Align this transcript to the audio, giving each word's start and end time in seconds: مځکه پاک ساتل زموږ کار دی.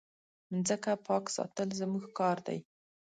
مځکه 0.51 0.91
پاک 1.05 1.25
ساتل 1.35 1.69
زموږ 1.79 2.03
کار 2.19 2.37
دی. 2.47 2.59